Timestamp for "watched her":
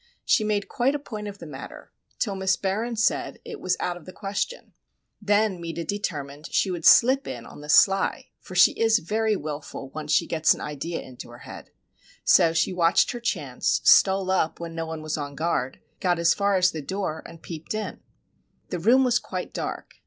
12.73-13.19